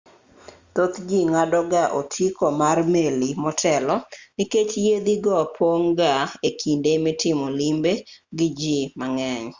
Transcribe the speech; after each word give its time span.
thoth 0.73 0.95
ji 1.09 1.19
ng'ado 1.31 1.59
ga 1.71 1.83
otiko 1.99 2.45
mar 2.61 2.77
meli 2.93 3.29
motelo 3.43 3.95
nikech 4.37 4.71
yiedhi 4.85 5.13
go 5.25 5.37
pong' 5.55 5.89
ga 5.99 6.13
e 6.47 6.49
kinde 6.59 6.91
mitimo 7.05 7.45
limbe 7.59 7.93
gi 8.37 8.47
ji 8.59 8.77
mang'eny 8.99 9.47